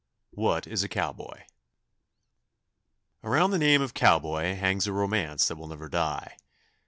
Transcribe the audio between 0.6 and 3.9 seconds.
IS A COWBOY? Around the name